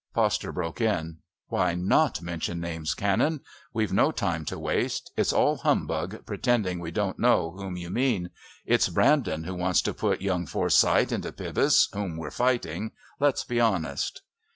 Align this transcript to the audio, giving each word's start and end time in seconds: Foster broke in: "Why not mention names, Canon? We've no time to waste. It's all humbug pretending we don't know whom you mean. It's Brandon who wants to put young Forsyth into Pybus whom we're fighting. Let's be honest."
Foster 0.15 0.51
broke 0.51 0.81
in: 0.81 1.19
"Why 1.49 1.75
not 1.75 2.23
mention 2.23 2.59
names, 2.59 2.95
Canon? 2.95 3.41
We've 3.71 3.93
no 3.93 4.11
time 4.11 4.45
to 4.45 4.57
waste. 4.57 5.11
It's 5.15 5.31
all 5.31 5.57
humbug 5.57 6.25
pretending 6.25 6.79
we 6.79 6.89
don't 6.89 7.19
know 7.19 7.51
whom 7.51 7.77
you 7.77 7.91
mean. 7.91 8.31
It's 8.65 8.89
Brandon 8.89 9.43
who 9.43 9.53
wants 9.53 9.79
to 9.83 9.93
put 9.93 10.19
young 10.23 10.47
Forsyth 10.47 11.11
into 11.11 11.31
Pybus 11.31 11.87
whom 11.93 12.17
we're 12.17 12.31
fighting. 12.31 12.93
Let's 13.19 13.43
be 13.43 13.59
honest." 13.59 14.23